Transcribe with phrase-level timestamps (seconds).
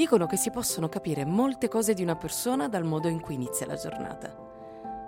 [0.00, 3.66] Dicono che si possono capire molte cose di una persona dal modo in cui inizia
[3.66, 4.34] la giornata.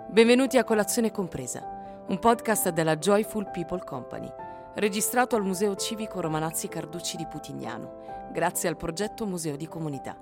[0.07, 4.31] Benvenuti a Colazione Compresa, un podcast della Joyful People Company,
[4.75, 10.15] registrato al Museo Civico Romanazzi Carducci di Putignano, grazie al progetto Museo di Comunità.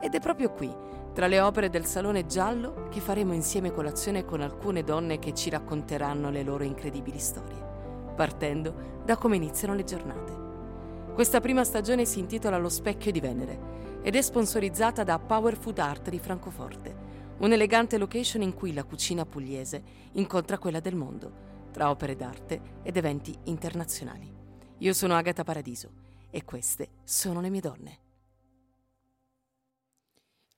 [0.00, 0.74] Ed è proprio qui,
[1.12, 5.50] tra le opere del Salone Giallo, che faremo insieme colazione con alcune donne che ci
[5.50, 7.62] racconteranno le loro incredibili storie,
[8.16, 10.47] partendo da come iniziano le giornate.
[11.18, 15.80] Questa prima stagione si intitola Lo specchio di Venere ed è sponsorizzata da Power Food
[15.80, 16.94] Art di Francoforte,
[17.38, 19.82] un'elegante location in cui la cucina pugliese
[20.12, 21.32] incontra quella del mondo,
[21.72, 24.32] tra opere d'arte ed eventi internazionali.
[24.78, 25.90] Io sono Agata Paradiso
[26.30, 27.98] e queste sono le mie donne.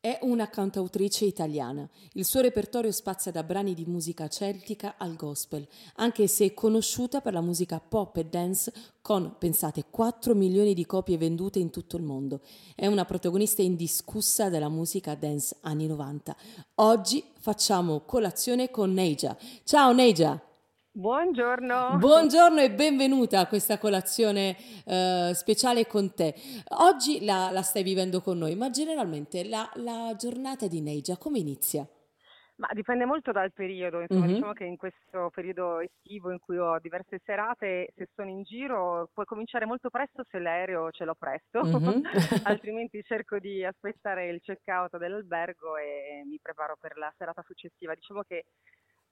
[0.03, 1.87] È una cantautrice italiana.
[2.15, 7.21] Il suo repertorio spazia da brani di musica celtica al gospel, anche se è conosciuta
[7.21, 11.99] per la musica pop e dance con, pensate, 4 milioni di copie vendute in tutto
[11.99, 12.41] il mondo.
[12.75, 16.35] È una protagonista indiscussa della musica dance anni 90.
[16.77, 19.37] Oggi facciamo colazione con Neija.
[19.65, 20.50] Ciao Neija!
[20.93, 21.99] Buongiorno.
[21.99, 26.35] Buongiorno e benvenuta a questa colazione uh, speciale con te.
[26.81, 31.39] Oggi la, la, stai vivendo con noi, ma generalmente la, la giornata di Neija come
[31.39, 31.87] inizia?
[32.57, 34.35] Ma dipende molto dal periodo, insomma, mm-hmm.
[34.35, 39.09] diciamo che in questo periodo estivo in cui ho diverse serate, se sono in giro
[39.15, 42.03] puoi cominciare molto presto se l'aereo ce l'ho presto, mm-hmm.
[42.45, 47.95] altrimenti cerco di aspettare il check-out dell'albergo e mi preparo per la serata successiva.
[47.95, 48.45] Diciamo che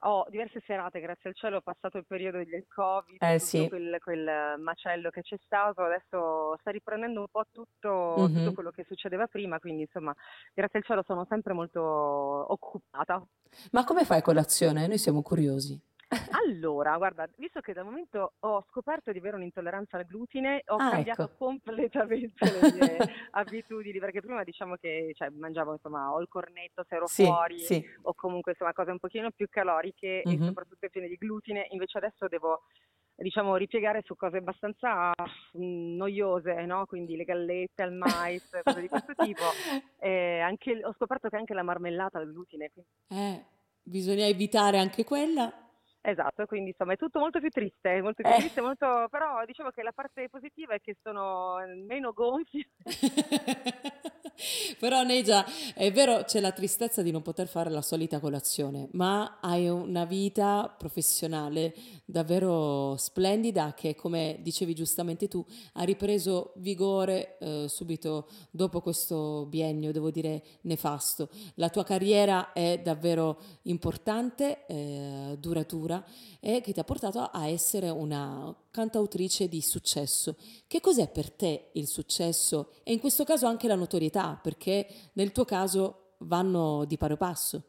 [0.01, 3.67] ho diverse serate, grazie al cielo, ho passato il periodo del Covid, eh, sì.
[3.67, 8.35] quel, quel, macello che c'è stato, adesso sta riprendendo un po' tutto, mm-hmm.
[8.35, 10.15] tutto, quello che succedeva prima, quindi insomma,
[10.53, 13.21] grazie al cielo sono sempre molto occupata.
[13.71, 14.87] Ma come fai colazione?
[14.87, 15.79] Noi siamo curiosi.
[16.43, 20.89] Allora, guarda, visto che dal momento ho scoperto di avere un'intolleranza al glutine, ho ah,
[20.89, 21.35] cambiato ecco.
[21.37, 22.97] completamente le mie
[23.31, 27.59] abitudini, perché prima diciamo che cioè, mangiavo insomma o il cornetto se ero sì, fuori
[27.59, 27.83] sì.
[28.03, 32.27] o comunque insomma cose un pochino più caloriche e soprattutto piene di glutine, invece adesso
[32.27, 32.63] devo
[33.15, 36.85] diciamo ripiegare su cose abbastanza mh, mm, noiose, no?
[36.85, 39.43] quindi le gallette al mais, cose di questo tipo.
[40.01, 42.71] E anche, ho scoperto che anche la marmellata al glutine.
[42.71, 42.89] Quindi...
[43.09, 43.43] Eh,
[43.83, 45.68] bisogna evitare anche quella.
[46.01, 48.37] Esatto, quindi insomma è tutto molto più triste, molto più eh.
[48.37, 49.07] triste, molto...
[49.09, 52.65] però diciamo che la parte positiva è che sono meno gonfi.
[54.79, 55.45] però Negia,
[55.75, 60.05] è vero c'è la tristezza di non poter fare la solita colazione, ma hai una
[60.05, 61.73] vita professionale
[62.05, 69.91] davvero splendida che come dicevi giustamente tu ha ripreso vigore eh, subito dopo questo biennio,
[69.91, 71.27] devo dire nefasto.
[71.55, 76.03] La tua carriera è davvero importante, eh, duratura scrittura
[76.39, 80.35] e che ti ha portato a essere una cantautrice di successo.
[80.67, 84.39] Che cos'è per te il successo e in questo caso anche la notorietà?
[84.41, 87.63] Perché nel tuo caso vanno di pari passo.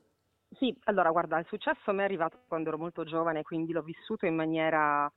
[0.58, 3.82] Sì, allora guarda, il successo a me è arrivato quando ero molto giovane, quindi l'ho
[3.82, 5.10] vissuto in maniera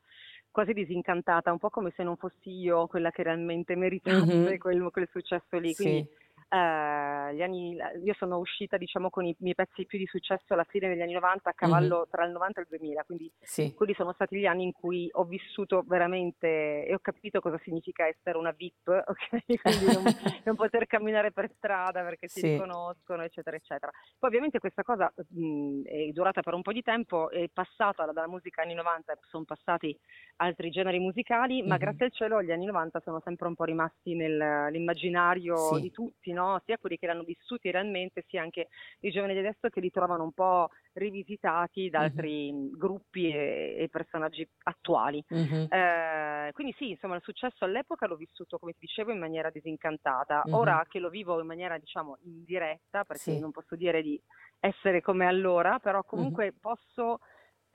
[0.51, 4.57] quasi disincantata, un po' come se non fossi io quella che realmente meritasse mm-hmm.
[4.59, 5.73] quel, quel, successo lì.
[5.73, 6.22] Quindi sì
[6.53, 10.87] eh, anni, io sono uscita diciamo con i miei pezzi più di successo alla fine
[10.87, 12.09] degli anni 90 a cavallo mm-hmm.
[12.11, 13.73] tra il 90 e il 2000 quindi sì.
[13.73, 18.05] quelli sono stati gli anni in cui ho vissuto veramente e ho capito cosa significa
[18.05, 20.03] essere una VIP ok quindi non,
[20.45, 22.51] non poter camminare per strada perché si sì.
[22.51, 27.31] riconoscono eccetera eccetera poi ovviamente questa cosa mh, è durata per un po' di tempo
[27.31, 29.97] è passata dalla musica anni 90 sono passati
[30.37, 31.77] altri generi musicali ma mm-hmm.
[31.79, 35.81] grazie al cielo gli anni 90 sono sempre un po' rimasti nell'immaginario sì.
[35.81, 36.42] di tutti no?
[36.43, 36.61] No?
[36.65, 38.67] sia quelli che l'hanno vissuti realmente, sia anche
[39.01, 42.77] i giovani di adesso che li trovano un po' rivisitati da altri mm-hmm.
[42.77, 45.23] gruppi e, e, personaggi attuali.
[45.33, 45.65] Mm-hmm.
[45.69, 50.43] Eh, quindi sì, insomma, il successo all'epoca l'ho vissuto, come ti dicevo, in maniera disincantata.
[50.45, 50.57] Mm-hmm.
[50.57, 53.39] Ora che lo vivo in maniera, diciamo, indiretta, perché sì.
[53.39, 54.19] non posso dire di
[54.59, 57.19] essere come allora, però comunque posso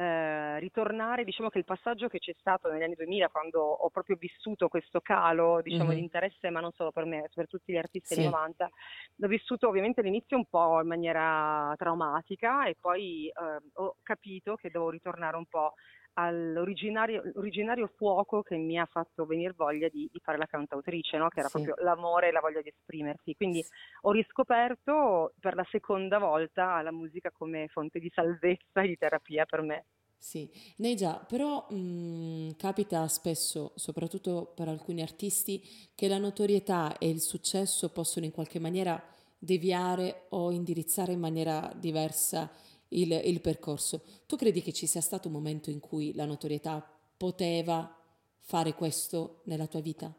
[0.00, 4.14] eh, ritornare, diciamo che il passaggio che c'è stato negli anni 2000 quando ho proprio
[4.14, 5.94] vissuto questo calo, diciamo, mm-hmm.
[5.94, 8.20] di interesse, ma non solo per me, per tutti gli artisti sì.
[8.20, 8.70] anni 90,
[9.16, 14.70] l'ho vissuto ovviamente all'inizio un po' in maniera traumatica e poi eh, ho capito che
[14.70, 15.74] devo ritornare un po'
[16.18, 21.28] all'originario fuoco che mi ha fatto venire voglia di, di fare la cantautrice, no?
[21.28, 21.62] che era sì.
[21.62, 23.36] proprio l'amore e la voglia di esprimersi.
[23.36, 23.64] Quindi
[24.02, 29.44] ho riscoperto per la seconda volta la musica come fonte di salvezza e di terapia
[29.44, 29.84] per me.
[30.20, 35.62] Sì, Negia, però mh, mhmm, capita spesso, soprattutto per alcuni artisti,
[35.94, 39.00] che la notorietà e il successo possono in qualche maniera
[39.38, 42.50] deviare o indirizzare in maniera diversa
[42.88, 44.02] il, il percorso.
[44.26, 46.84] Tu credi che ci sia stato un momento in cui la notorietà
[47.16, 47.94] poteva
[48.40, 50.12] fare questo nella tua vita?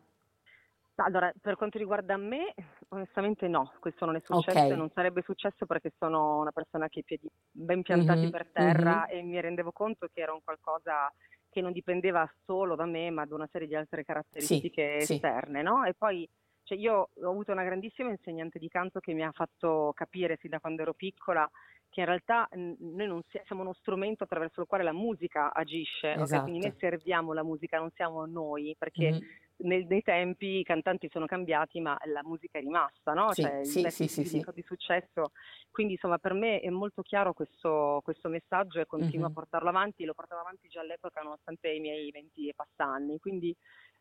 [0.96, 2.54] Allora, per quanto riguarda me,
[2.90, 4.72] onestamente no, questo non è successo okay.
[4.72, 8.48] e non sarebbe successo perché sono una persona che i piedi ben piantati mm-hmm, per
[8.52, 9.18] terra mm-hmm.
[9.18, 11.12] e mi rendevo conto che era un qualcosa
[11.50, 15.60] che non dipendeva solo da me, ma da una serie di altre caratteristiche sì, esterne,
[15.60, 15.66] sì.
[15.66, 15.86] no?
[15.86, 16.28] E poi
[16.64, 20.52] cioè io ho avuto una grandissima insegnante di canto che mi ha fatto capire sin
[20.52, 21.50] da quando ero piccola
[21.90, 26.24] che in realtà noi non siamo uno strumento attraverso il quale la musica agisce, esatto.
[26.24, 26.42] okay?
[26.42, 26.88] quindi noi esatto.
[26.88, 29.20] serviamo la musica, non siamo noi, perché mm-hmm.
[29.58, 33.34] nel, nei tempi i cantanti sono cambiati ma la musica è rimasta, no?
[33.34, 34.46] Sì, cioè, sì, sì, sì, sì.
[34.54, 35.32] di successo,
[35.72, 39.32] quindi insomma per me è molto chiaro questo, questo messaggio e continuo mm-hmm.
[39.32, 43.56] a portarlo avanti, lo portavo avanti già all'epoca nonostante i miei 20 e passanni, quindi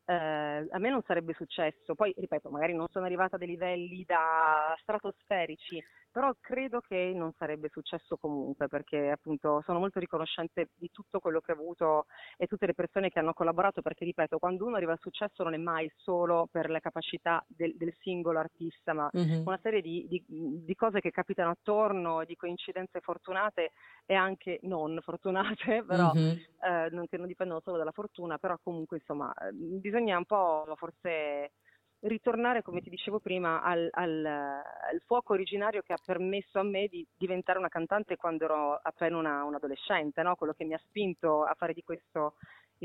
[0.09, 1.95] eh, a me non sarebbe successo.
[1.95, 7.33] Poi, ripeto, magari non sono arrivata a dei livelli da stratosferici, però credo che non
[7.37, 12.07] sarebbe successo comunque perché appunto sono molto riconoscente di tutto quello che ho avuto
[12.37, 15.55] e tutte le persone che hanno collaborato perché ripeto quando uno arriva al successo non
[15.55, 19.47] è mai solo per le capacità del, del singolo artista ma mm-hmm.
[19.47, 23.73] una serie di, di, di, cose che capitano attorno, di coincidenze fortunate
[24.07, 26.37] e anche non fortunate però mm-hmm.
[26.65, 31.53] eh, non, che non dipendono solo dalla fortuna però comunque insomma bisogna un po' forse
[32.01, 36.87] ritornare, come ti dicevo prima, al, al, al, fuoco originario che ha permesso a me
[36.87, 40.37] di diventare una cantante quando ero appena una, un adolescente, no?
[40.37, 42.35] quello che mi ha spinto a fare di questo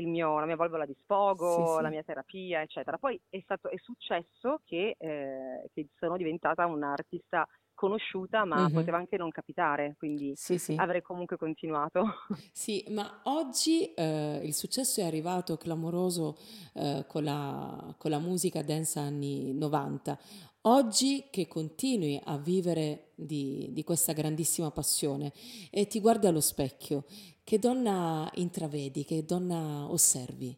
[0.02, 1.82] mio, la mia valvola di sfogo, sì, sì.
[1.82, 2.98] la mia terapia, eccetera.
[2.98, 8.72] Poi è, stato, è successo che, eh, che sono diventata un'artista conosciuta, ma mm-hmm.
[8.72, 10.74] poteva anche non capitare, quindi sì, sì.
[10.78, 12.04] avrei comunque continuato.
[12.52, 16.38] Sì, ma oggi eh, il successo è arrivato clamoroso
[16.74, 20.18] eh, con, la, con la musica dance anni 90.
[20.66, 25.32] Oggi che continui a vivere di, di, questa grandissima passione
[25.70, 27.04] e ti guardi allo specchio,
[27.44, 30.56] che donna intravedi, che donna osservi?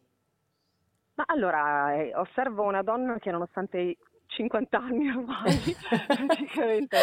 [1.15, 3.97] Ma allora, eh, osservo una donna che nonostante
[4.27, 5.75] 50 anni ormai,
[6.25, 6.97] praticamente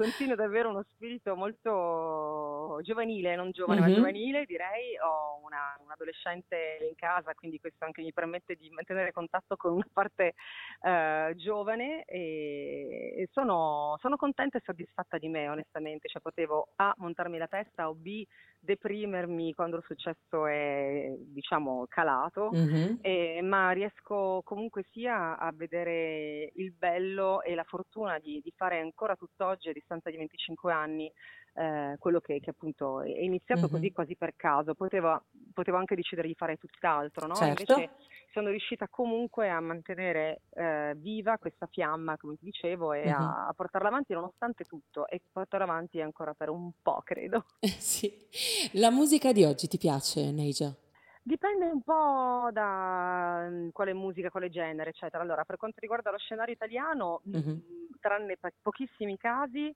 [0.00, 3.90] continua ad avere uno spirito molto giovanile, non giovane mm-hmm.
[3.90, 8.70] ma giovanile direi, ho una, un adolescente in casa quindi questo anche mi permette di
[8.70, 10.34] mantenere contatto con una parte
[10.82, 16.94] eh, giovane e, e sono, sono, contenta e soddisfatta di me onestamente, cioè potevo A
[16.96, 18.24] montarmi la testa o B
[18.60, 22.96] deprimermi quando il successo è diciamo calato, mm-hmm.
[23.00, 28.78] e, ma riesco comunque sia a vedere il bello e la fortuna di, di fare
[28.78, 31.10] ancora tutt'oggi a distanza di 25 anni
[31.54, 33.70] eh, quello che, che, appunto è iniziato mm-hmm.
[33.70, 37.34] così quasi per caso, potevo, potevo, anche decidere di fare tutt'altro, no?
[37.34, 37.72] Certo.
[37.72, 37.90] Invece
[38.32, 43.12] sono riuscita comunque a mantenere eh, viva questa fiamma, come ti dicevo, e mm-hmm.
[43.12, 47.44] a, a, portarla avanti nonostante tutto e portarla avanti ancora per un po', credo.
[47.60, 48.12] sì.
[48.72, 50.74] La musica di oggi ti piace, Neija?
[51.22, 55.22] Dipende un po' da mm, quale musica, quale genere, eccetera.
[55.22, 57.56] Allora, per quanto riguarda lo scenario italiano, mm-hmm.
[58.00, 59.74] tranne po- pochissimi casi,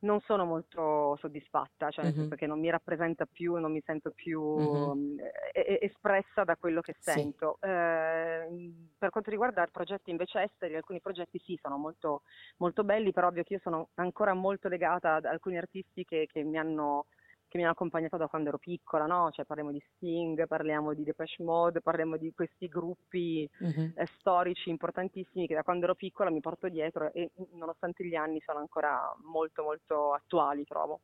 [0.00, 4.10] non sono molto soddisfatta, cioè nel senso che non mi rappresenta più, non mi sento
[4.10, 5.18] più
[5.52, 7.58] eh, espressa da quello che sento.
[7.60, 7.68] Sì.
[7.68, 12.22] Eh, per quanto riguarda i progetti invece esteri, alcuni progetti sì, sono molto,
[12.58, 16.42] molto belli, però ovvio che io sono ancora molto legata ad alcuni artisti che, che
[16.42, 17.06] mi hanno
[17.50, 19.30] che mi hanno accompagnato da quando ero piccola, no?
[19.32, 23.90] Cioè parliamo di Sting, parliamo di Depeche Mode, parliamo di questi gruppi mm-hmm.
[23.96, 28.40] eh, storici importantissimi che da quando ero piccola mi porto dietro e nonostante gli anni
[28.46, 31.00] sono ancora molto molto attuali, trovo.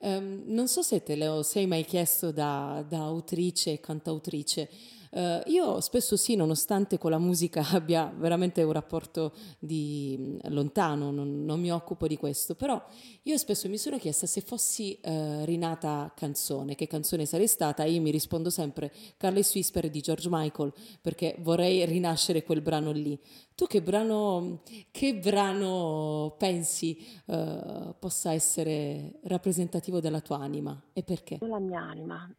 [0.00, 4.68] Um, non so se te lo sei mai chiesto da, da autrice e cantautrice,
[5.14, 11.10] Uh, io spesso sì, nonostante con la musica abbia veramente un rapporto di mm, lontano,
[11.10, 12.82] non, non, mi occupo di questo, però
[13.24, 18.00] io spesso mi sono chiesta se fossi uh, rinata canzone, che canzone sarei stata, io
[18.00, 23.18] mi rispondo sempre Carles Whisper di George Michael, perché vorrei rinascere quel brano lì.
[23.54, 31.36] Tu che brano, che brano pensi uh, possa essere rappresentativo della tua anima e perché?
[31.38, 32.34] Della mia anima.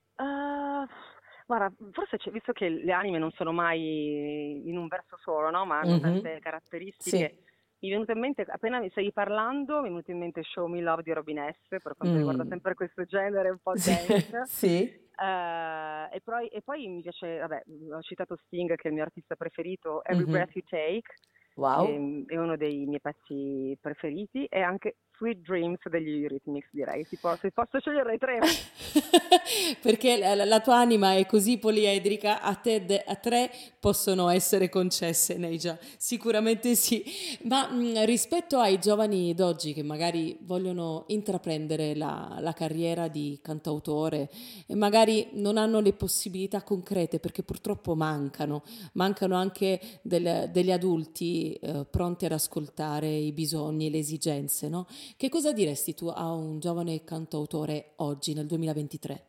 [1.53, 5.65] Guarda, forse visto che le anime non sono mai in un verso solo, no?
[5.65, 6.01] ma hanno mm-hmm.
[6.01, 7.43] tante caratteristiche, sì.
[7.81, 10.65] mi è venuto in mente, appena mi stai parlando, mi è venuto in mente Show
[10.65, 12.17] Me Love di Robin S, per quanto mm.
[12.17, 14.45] riguarda sempre questo genere un po' dance.
[14.47, 15.01] sì.
[15.15, 19.03] Uh, e, poi, e, poi, mi piace, vabbè, ho citato Sting che è il mio
[19.03, 20.31] artista preferito, Every mm-hmm.
[20.31, 21.13] Breath You Take,
[21.53, 21.85] wow.
[21.85, 27.05] è, è, uno dei miei pezzi preferiti, e anche Sweet Dreams degli Eurythmics, direi.
[27.05, 28.39] Se posso scegliere i tre.
[29.81, 34.69] Perché la, la, tua anima è così poliedrica, a te de, a tre possono essere
[34.69, 35.77] concesse, Neija.
[35.97, 37.03] Sicuramente sì.
[37.43, 44.29] Ma mh, rispetto ai giovani d'oggi che magari vogliono intraprendere la, la carriera di cantautore
[44.65, 51.53] e magari non hanno le possibilità concrete perché purtroppo mancano, mancano anche del, degli adulti
[51.53, 54.87] eh, pronti ad ascoltare i bisogni le esigenze, no?
[55.15, 59.27] Che cosa diresti tu a un giovane cantautore oggi, nel 2023?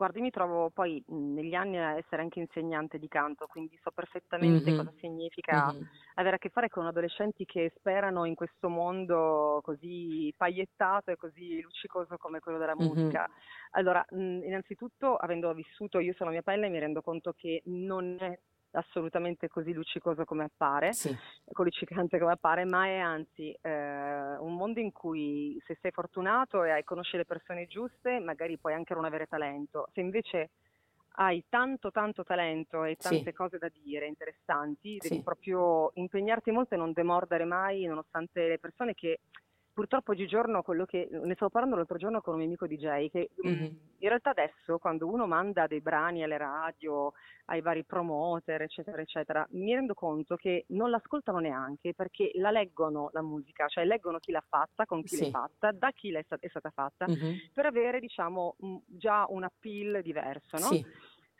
[0.00, 4.70] Guardi, mi trovo poi negli anni a essere anche insegnante di canto, quindi so perfettamente
[4.70, 4.78] mm-hmm.
[4.78, 5.82] cosa significa mm-hmm.
[6.14, 11.60] avere a che fare con adolescenti che sperano in questo mondo così pagliettato e così
[11.60, 12.88] luccicoso come quello della mm-hmm.
[12.88, 13.28] musica.
[13.72, 18.38] Allora, innanzitutto, avendo vissuto io sulla mia pelle, mi rendo conto che non è
[18.72, 21.16] assolutamente così luccicoso come appare, sì.
[21.44, 26.70] luccicante come appare, ma è anzi eh, un mondo in cui se sei fortunato e
[26.70, 29.88] hai conosci le persone giuste, magari puoi anche non avere talento.
[29.92, 30.50] Se invece
[31.14, 33.32] hai tanto tanto talento e tante sì.
[33.32, 35.22] cose da dire interessanti, devi sì.
[35.22, 39.20] proprio impegnarti molto e non demordere mai, nonostante le persone che
[39.72, 43.30] purtroppo oggigiorno quello che ne stavo parlando l'altro giorno con un mio amico DJ che
[43.46, 43.64] mm-hmm.
[43.98, 47.12] in realtà adesso quando uno manda dei brani alle radio,
[47.46, 53.10] ai vari promoter, eccetera, eccetera, mi rendo conto che non l'ascoltano neanche perché la leggono
[53.12, 55.24] la musica, cioè leggono chi l'ha fatta, con chi sì.
[55.24, 57.36] l'è fatta, da chi l'è, è stata fatta, mm-hmm.
[57.52, 60.66] per avere diciamo già un appeal diverso, no?
[60.66, 60.84] Sì.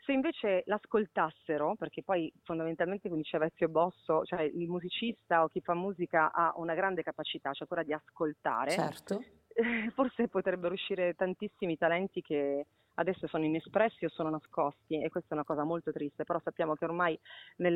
[0.03, 5.61] Se invece l'ascoltassero, perché poi fondamentalmente, come diceva Ezio Bosso, cioè il musicista o chi
[5.61, 9.23] fa musica ha una grande capacità, cioè quella di ascoltare, certo.
[9.53, 15.29] eh, forse potrebbero uscire tantissimi talenti che adesso sono inespressi o sono nascosti e questa
[15.31, 17.17] è una cosa molto triste, però sappiamo che ormai
[17.57, 17.75] nel,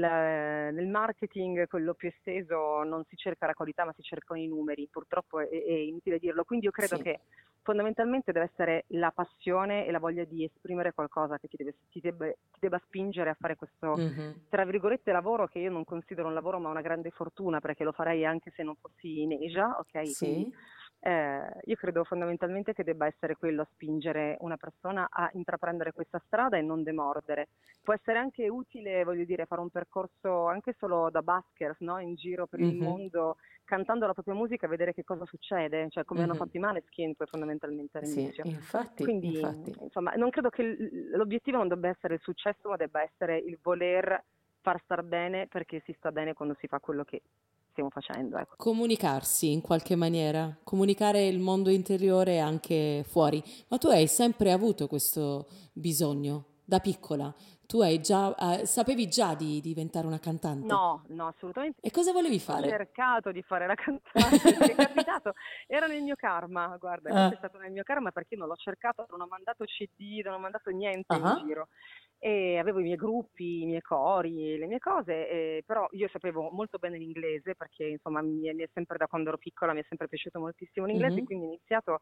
[0.74, 4.88] nel marketing, quello più esteso, non si cerca la qualità ma si cercano i numeri,
[4.92, 7.04] purtroppo è, è inutile dirlo, quindi io credo sì.
[7.04, 7.20] che
[7.66, 12.00] fondamentalmente deve essere la passione e la voglia di esprimere qualcosa che ti, deve, ti,
[12.00, 14.32] debbe, ti debba spingere a fare questo, mm-hmm.
[14.50, 17.92] tra virgolette, lavoro che io non considero un lavoro ma una grande fortuna perché lo
[17.92, 20.08] farei anche se non fossi in Asia, ok?
[20.08, 20.26] Sì.
[20.26, 20.56] Quindi,
[21.06, 26.20] eh, io credo fondamentalmente che debba essere quello a spingere una persona a intraprendere questa
[26.26, 27.50] strada e non demordere.
[27.84, 32.00] Può essere anche utile, voglio dire, fare un percorso anche solo da baskers, no?
[32.00, 32.70] in giro per mm-hmm.
[32.70, 36.30] il mondo, cantando la propria musica e vedere che cosa succede, cioè come mm-hmm.
[36.32, 38.44] hanno fatto i Maneskin poi fondamentalmente all'inizio.
[38.44, 39.76] Sì, infatti, Quindi, infatti.
[39.80, 40.76] insomma, non credo che
[41.14, 44.24] l'obiettivo non debba essere il successo, ma debba essere il voler
[44.62, 47.22] far star bene perché si sta bene quando si fa quello che
[47.76, 48.38] stiamo facendo.
[48.38, 48.56] Ecco.
[48.56, 53.44] Comunicarsi in qualche maniera, comunicare il mondo interiore anche fuori.
[53.68, 57.34] Ma tu hai sempre avuto questo bisogno da piccola?
[57.68, 60.68] Tu hai già, eh, sapevi già di diventare una cantante?
[60.68, 61.82] No, no, assolutamente.
[61.82, 62.68] E cosa volevi fare?
[62.68, 65.34] Ho cercato di fare la cantante, è capitato,
[65.68, 67.32] era nel mio karma, guarda, ah.
[67.32, 70.40] è stato nel mio karma perché non l'ho cercato, non ho mandato CD, non ho
[70.40, 71.40] mandato niente uh-huh.
[71.40, 71.68] in giro
[72.26, 76.50] e avevo i miei gruppi, i miei cori, le mie cose, e, però io sapevo
[76.50, 79.82] molto bene l'inglese perché insomma mi è, mi è, sempre da quando ero piccola mi
[79.82, 81.26] è sempre piaciuto moltissimo l'inglese, mm-hmm.
[81.26, 82.00] quindi ho iniziato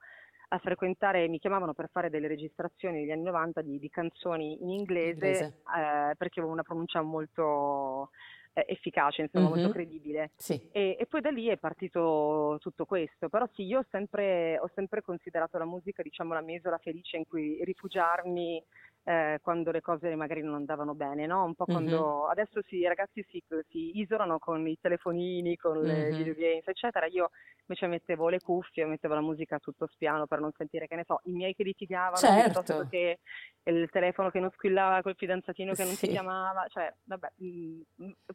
[0.47, 4.69] a frequentare, mi chiamavano per fare delle registrazioni negli anni 90 di, di canzoni in
[4.69, 5.45] inglese, inglese.
[5.45, 8.11] Eh, perché avevo una pronuncia molto
[8.53, 9.57] eh, efficace, insomma, mm-hmm.
[9.57, 10.31] molto credibile.
[10.37, 10.69] Sì.
[10.71, 13.27] E, e, poi da lì è partito tutto questo.
[13.27, 17.17] Però sì, io ho sempre, ho sempre considerato la musica, diciamo, la mia isola felice
[17.17, 18.63] in cui rifugiarmi
[19.05, 21.43] eh, quando le cose magari non andavano bene, no?
[21.43, 22.29] Un po' quando mm-hmm.
[22.29, 26.17] adesso sì, i ragazzi si, si, isolano con i telefonini, con le mm-hmm.
[26.17, 27.05] videogames, eccetera.
[27.07, 27.29] Io
[27.65, 31.19] invece mettevo le cuffie, mettevo la musica tutto spiano per non sentire, che ne so,
[31.25, 32.61] i miei che litigavano, certo.
[32.61, 33.19] piuttosto che
[33.63, 36.05] il telefono che non squillava col fidanzatino che non sì.
[36.05, 37.81] ti chiamava, cioè, vabbè, mh,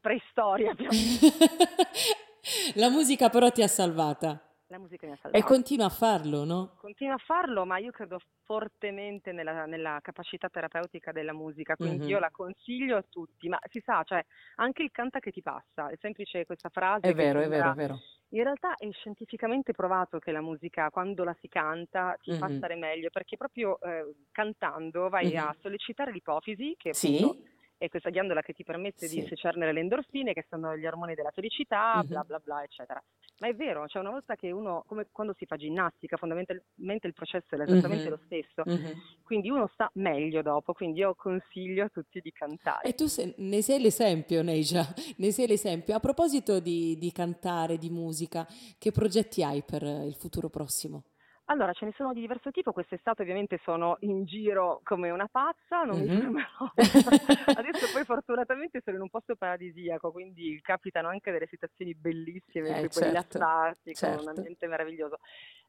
[0.00, 0.74] preistoria.
[2.76, 5.44] la musica però ti ha salvata la musica mi ha salvato.
[5.44, 6.74] E continua a farlo, no?
[6.76, 12.08] Continua a farlo, ma io credo fortemente nella, nella capacità terapeutica della musica, quindi mm-hmm.
[12.08, 14.24] io la consiglio a tutti, ma si sa, cioè
[14.56, 17.08] anche il canta che ti passa, è semplice questa frase.
[17.08, 18.00] È vero, è vero, è vero.
[18.32, 22.40] In realtà è scientificamente provato che la musica, quando la si canta, ti mm-hmm.
[22.40, 25.46] fa stare meglio, perché proprio eh, cantando vai mm-hmm.
[25.46, 27.32] a sollecitare l'ipofisi, che appunto...
[27.32, 29.20] Sì è questa ghiandola che ti permette sì.
[29.20, 32.06] di secernere le endorfine, che sono gli ormoni della felicità, mm-hmm.
[32.08, 33.00] bla bla bla, eccetera.
[33.38, 37.14] Ma è vero, cioè una volta che uno, come quando si fa ginnastica, fondamentalmente il
[37.14, 38.10] processo è esattamente mm-hmm.
[38.10, 38.98] lo stesso, mm-hmm.
[39.22, 42.88] quindi uno sta meglio dopo, quindi io consiglio a tutti di cantare.
[42.88, 44.84] E tu se, ne sei l'esempio, Neija,
[45.18, 45.94] ne sei l'esempio.
[45.94, 48.44] A proposito di, di cantare, di musica,
[48.76, 51.04] che progetti hai per il futuro prossimo?
[51.50, 55.82] Allora, ce ne sono di diverso tipo, quest'estate ovviamente sono in giro come una pazza,
[55.82, 56.14] non mm-hmm.
[56.14, 56.72] mi fermerò.
[57.56, 62.88] Adesso poi fortunatamente sono in un posto paradisiaco, quindi capitano anche delle situazioni bellissime, eh,
[62.90, 64.16] certo, rilassarsi, certo.
[64.16, 65.20] con un ambiente meraviglioso.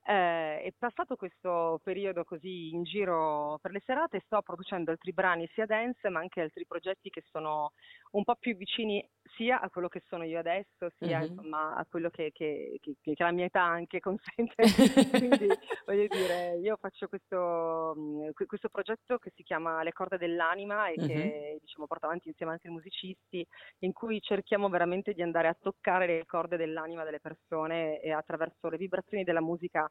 [0.05, 5.47] Eh, è passato questo periodo così in giro per le serate, sto producendo altri brani
[5.53, 7.73] sia dance ma anche altri progetti che sono
[8.11, 11.29] un po' più vicini sia a quello che sono io adesso, sia mm-hmm.
[11.29, 14.55] insomma a quello che, che, che, che, la mia età anche consente.
[15.11, 15.47] Quindi
[15.85, 20.95] voglio dire, io faccio questo, mm, questo, progetto che si chiama Le corde dell'anima e
[20.95, 23.45] che diciamo, porto avanti insieme a altri musicisti,
[23.79, 28.69] in cui cerchiamo veramente di andare a toccare le corde dell'anima delle persone e attraverso
[28.69, 29.89] le vibrazioni della musica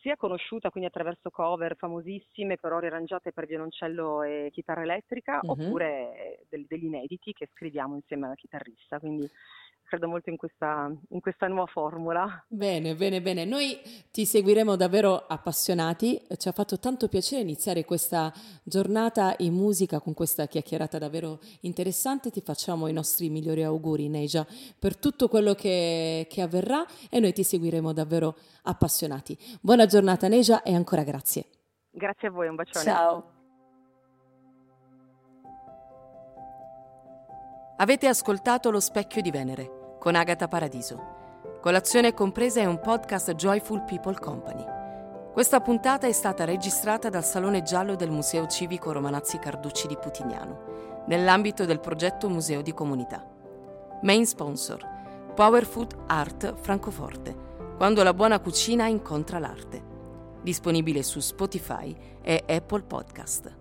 [0.00, 5.66] sia conosciuta quindi attraverso cover famosissime però riarrangiate per violoncello e chitarra elettrica mm-hmm.
[5.66, 9.28] oppure degli, degli inediti che scriviamo insieme alla chitarrista quindi
[9.90, 12.44] credo molto in questa, in questa, nuova formula.
[12.46, 13.44] Bene, bene, bene.
[13.44, 13.76] Noi
[14.12, 16.22] ti seguiremo davvero appassionati.
[16.36, 18.32] Ci ha fatto tanto piacere iniziare questa
[18.62, 22.30] giornata in musica con questa chiacchierata davvero interessante.
[22.30, 24.46] Ti facciamo i nostri migliori auguri, Neja,
[24.78, 29.36] per tutto quello che, che avverrà e noi ti seguiremo davvero appassionati.
[29.60, 31.46] Buona giornata, Neja, e ancora grazie.
[31.90, 32.84] Grazie a voi, un bacione.
[32.84, 33.32] Ciao.
[37.78, 41.18] Avete ascoltato Lo specchio di Venere con Agata Paradiso.
[41.60, 44.64] Colazione compresa è un podcast Joyful People Company.
[45.30, 51.02] Questa puntata è stata registrata dal Salone Giallo del Museo Civico Romanazzi Carducci di Putignano,
[51.06, 53.28] nell'ambito del progetto Museo di Comunità.
[54.00, 54.88] Main sponsor
[55.34, 57.36] Power Food Art Francoforte,
[57.76, 59.82] quando la buona cucina incontra l'arte.
[60.40, 63.54] Disponibile su Spotify e Apple Podcast.